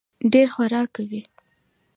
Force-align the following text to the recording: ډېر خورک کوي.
ډېر 0.33 0.47
خورک 0.53 0.87
کوي. 0.95 1.21